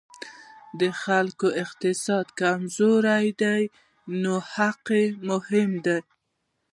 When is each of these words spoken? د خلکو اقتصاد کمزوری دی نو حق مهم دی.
د 0.79 0.81
خلکو 1.01 1.47
اقتصاد 1.63 2.27
کمزوری 2.41 3.27
دی 3.41 3.61
نو 4.21 4.33
حق 4.53 4.85
مهم 5.29 5.71
دی. 5.85 5.99